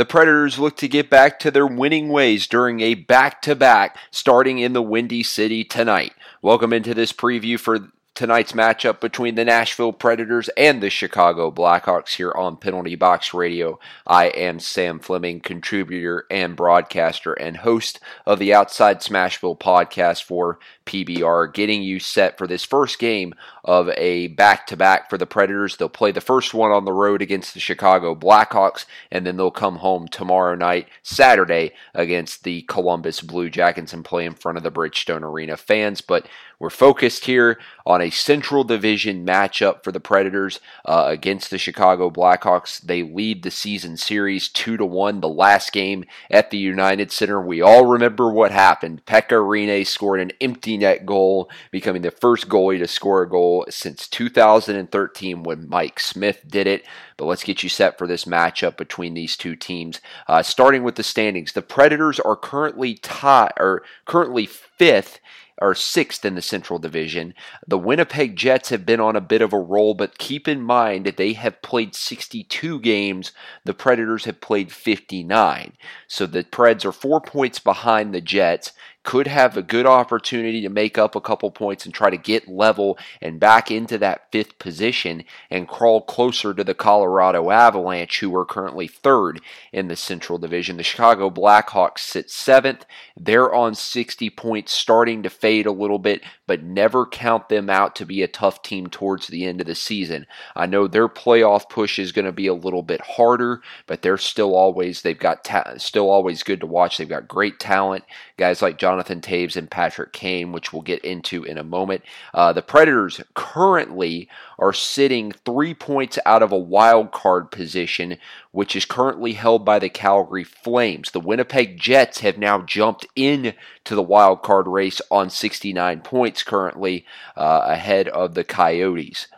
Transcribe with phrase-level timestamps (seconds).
[0.00, 3.98] The Predators look to get back to their winning ways during a back to back
[4.10, 6.14] starting in the Windy City tonight.
[6.40, 12.16] Welcome into this preview for tonight's matchup between the Nashville Predators and the Chicago Blackhawks
[12.16, 13.78] here on Penalty Box Radio.
[14.06, 20.58] I am Sam Fleming, contributor and broadcaster and host of the Outside Smashville podcast for
[20.84, 23.32] PBR, getting you set for this first game
[23.64, 25.76] of a back to back for the Predators.
[25.76, 29.50] They'll play the first one on the road against the Chicago Blackhawks, and then they'll
[29.50, 34.64] come home tomorrow night, Saturday, against the Columbus Blue Jackets and play in front of
[34.64, 36.00] the Bridgestone Arena fans.
[36.00, 36.26] But
[36.58, 42.10] we're focused here on a Central Division matchup for the Predators uh, against the Chicago
[42.10, 42.80] Blackhawks.
[42.80, 45.20] They lead the season series two to one.
[45.20, 49.04] The last game at the United Center, we all remember what happened.
[49.06, 53.64] Pekka Rinne scored an empty net goal, becoming the first goalie to score a goal
[53.70, 56.84] since 2013 when Mike Smith did it.
[57.16, 60.00] But let's get you set for this matchup between these two teams.
[60.26, 64.48] Uh, starting with the standings, the Predators are currently tied or currently
[64.80, 65.20] fifth
[65.60, 67.34] or sixth in the Central Division.
[67.66, 71.04] The Winnipeg Jets have been on a bit of a roll, but keep in mind
[71.04, 73.32] that they have played 62 games.
[73.66, 75.74] The Predators have played 59.
[76.08, 78.72] So the Preds are four points behind the Jets
[79.02, 82.48] could have a good opportunity to make up a couple points and try to get
[82.48, 88.34] level and back into that fifth position and crawl closer to the Colorado Avalanche, who
[88.36, 89.40] are currently third
[89.72, 90.76] in the Central Division.
[90.76, 92.84] The Chicago Blackhawks sit seventh.
[93.16, 97.96] They're on 60 points, starting to fade a little bit, but never count them out
[97.96, 100.26] to be a tough team towards the end of the season.
[100.54, 104.18] I know their playoff push is going to be a little bit harder, but they're
[104.18, 106.98] still always, they've got, ta- still always good to watch.
[106.98, 108.04] They've got great talent.
[108.36, 112.02] Guys like John Jonathan Toews and Patrick Kane, which we'll get into in a moment.
[112.34, 118.16] Uh, the Predators currently are sitting three points out of a wild card position,
[118.50, 121.12] which is currently held by the Calgary Flames.
[121.12, 126.42] The Winnipeg Jets have now jumped in to the wild card race on 69 points
[126.42, 129.28] currently uh, ahead of the Coyotes.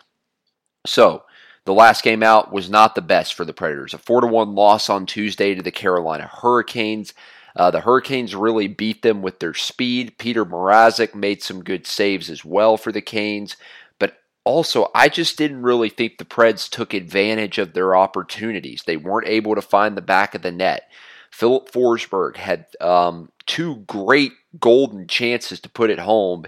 [0.86, 1.24] So,
[1.66, 3.92] the last game out was not the best for the Predators.
[3.92, 7.12] A 4 1 loss on Tuesday to the Carolina Hurricanes.
[7.54, 10.18] Uh, the Hurricanes really beat them with their speed.
[10.18, 13.56] Petr Mrazek made some good saves as well for the Canes.
[13.98, 18.82] But also, I just didn't really think the Preds took advantage of their opportunities.
[18.86, 20.90] They weren't able to find the back of the net.
[21.30, 26.44] Filip Forsberg had um, two great golden chances to put it home,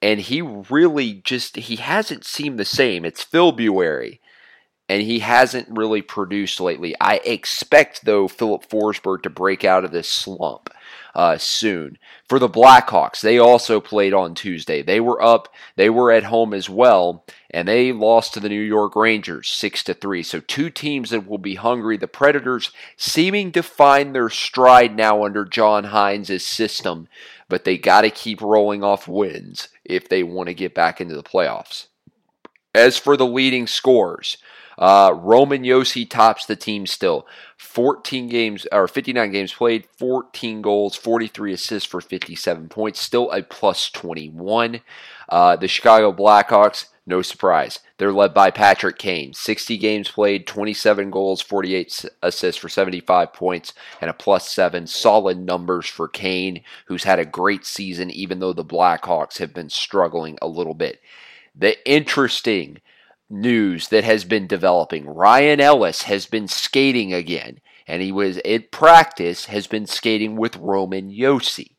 [0.00, 3.04] and he really just he hasn't seemed the same.
[3.04, 4.20] It's February
[4.88, 6.94] and he hasn't really produced lately.
[7.00, 10.70] I expect, though, Filip Forsberg to break out of this slump
[11.14, 11.96] uh, soon.
[12.28, 14.82] For the Blackhawks, they also played on Tuesday.
[14.82, 18.60] They were up, they were at home as well, and they lost to the New
[18.60, 20.22] York Rangers 6 to 3.
[20.22, 21.96] So two teams that will be hungry.
[21.96, 27.08] The Predators seeming to find their stride now under John Hynes' system,
[27.48, 31.14] but they got to keep rolling off wins if they want to get back into
[31.14, 31.86] the playoffs.
[32.74, 34.38] As for the leading scores,
[34.76, 37.26] uh, Roman Josi tops the team still.
[37.56, 43.42] 14 games or 59 games played, 14 goals, 43 assists for 57 points, still a
[43.42, 44.80] plus 21.
[45.28, 47.80] Uh, the Chicago Blackhawks, no surprise.
[47.98, 49.34] They're led by Patrick Kane.
[49.34, 54.86] 60 games played, 27 goals, 48 assists for 75 points, and a plus seven.
[54.86, 59.68] Solid numbers for Kane, who's had a great season, even though the Blackhawks have been
[59.68, 61.00] struggling a little bit.
[61.54, 62.80] The interesting
[63.30, 65.06] news that has been developing.
[65.06, 70.56] Ryan Ellis has been skating again, and he was in practice has been skating with
[70.56, 71.72] Roman Josi.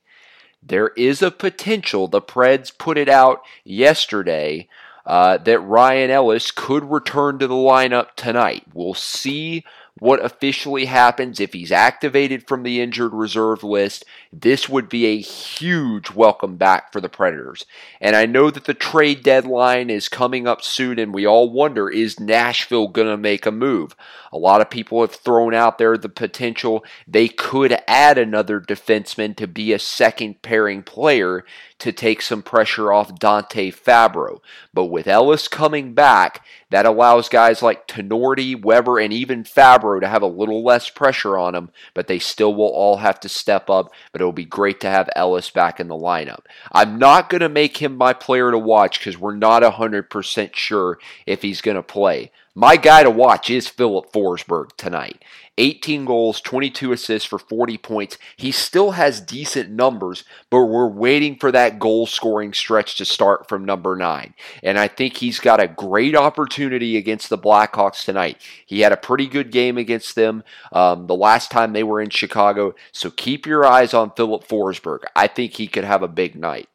[0.61, 4.67] There is a potential, the Preds put it out yesterday,
[5.05, 8.63] uh, that Ryan Ellis could return to the lineup tonight.
[8.73, 9.63] We'll see
[9.97, 14.03] what officially happens if he's activated from the injured reserve list.
[14.31, 17.65] This would be a huge welcome back for the Predators.
[18.01, 21.89] And I know that the trade deadline is coming up soon, and we all wonder
[21.89, 23.95] is Nashville going to make a move?
[24.33, 29.33] A lot of people have thrown out there the potential they could add another defenseman
[29.37, 31.45] to be a second pairing player
[31.79, 34.39] to take some pressure off Dante Fabbro.
[34.73, 40.07] But with Ellis coming back, that allows guys like Tinordi, Weber, and even Fabbro to
[40.07, 43.69] have a little less pressure on them, but they still will all have to step
[43.69, 43.91] up.
[44.11, 46.45] But it'll be great to have Ellis back in the lineup.
[46.71, 50.97] I'm not going to make him my player to watch because we're not 100% sure
[51.25, 52.31] if he's going to play.
[52.57, 55.21] My guy to watch is Filip Forsberg tonight.
[55.57, 58.17] 18 goals, 22 assists for 40 points.
[58.35, 63.47] He still has decent numbers, but we're waiting for that goal scoring stretch to start
[63.47, 64.33] from number nine.
[64.63, 68.41] And I think he's got a great opportunity against the Blackhawks tonight.
[68.65, 70.43] He had a pretty good game against them
[70.73, 72.75] um, the last time they were in Chicago.
[72.91, 74.99] So keep your eyes on Filip Forsberg.
[75.15, 76.67] I think he could have a big night.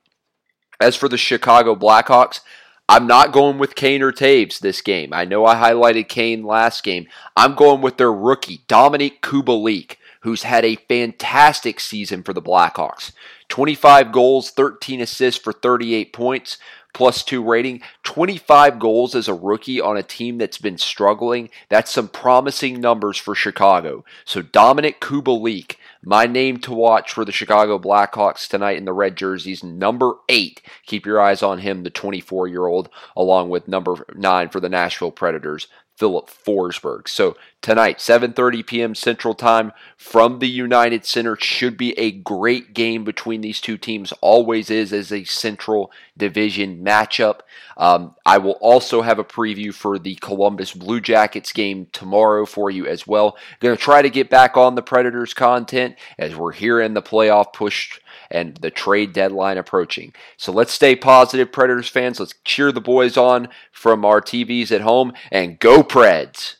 [0.81, 2.41] As for the Chicago Blackhawks,
[2.91, 5.13] I'm not going with Kane or Toews this game.
[5.13, 7.07] I know I highlighted Kane last game.
[7.37, 13.13] I'm going with their rookie, Dominik Kubalik, who's had a fantastic season for the Blackhawks.
[13.49, 16.59] 25 goals, 13 assists for 38 points,
[16.93, 17.81] plus two rating.
[18.03, 21.49] 25 goals as a rookie on a team that's been struggling.
[21.69, 24.05] That's some promising numbers for Chicago.
[24.25, 29.17] So Dominik Kubalik, my name to watch for the Chicago Blackhawks tonight in the red
[29.17, 30.63] jerseys, number eight.
[30.87, 34.69] Keep your eyes on him, the 24 year old, along with number nine for the
[34.69, 35.69] Nashville Predators,
[36.01, 37.09] Filip Forsberg.
[37.09, 38.95] So tonight, 7:30 p.m.
[38.95, 44.15] Central Time from the United Center should be a great game between these two teams.
[44.23, 47.41] Always is as a Central Division matchup.
[47.77, 52.71] Um, I will also have a preview for the Columbus Blue Jackets game tomorrow for
[52.71, 53.37] you as well.
[53.61, 57.03] Going to try to get back on the Predators content as we're here in the
[57.03, 58.01] playoff push
[58.31, 60.13] and the trade deadline approaching.
[60.37, 62.21] So let's stay positive, Predators fans.
[62.21, 66.60] Let's cheer the boys on from our TVs at home and go Preds.